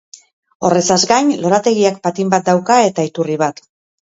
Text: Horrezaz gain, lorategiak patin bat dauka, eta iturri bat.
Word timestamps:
Horrezaz 0.69 0.97
gain, 1.11 1.29
lorategiak 1.43 2.01
patin 2.09 2.33
bat 2.33 2.49
dauka, 2.49 2.79
eta 2.89 3.07
iturri 3.11 3.39
bat. 3.45 3.63